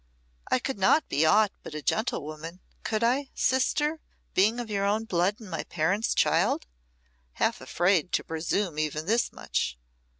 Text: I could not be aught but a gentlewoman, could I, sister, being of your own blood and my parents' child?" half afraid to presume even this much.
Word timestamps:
I 0.49 0.57
could 0.57 0.79
not 0.79 1.07
be 1.09 1.27
aught 1.27 1.51
but 1.61 1.75
a 1.75 1.81
gentlewoman, 1.83 2.59
could 2.81 3.03
I, 3.03 3.29
sister, 3.35 3.99
being 4.33 4.59
of 4.59 4.67
your 4.67 4.83
own 4.83 5.05
blood 5.05 5.39
and 5.39 5.47
my 5.47 5.63
parents' 5.65 6.15
child?" 6.15 6.65
half 7.33 7.61
afraid 7.61 8.11
to 8.13 8.23
presume 8.23 8.79
even 8.79 9.05
this 9.05 9.31
much. 9.31 9.77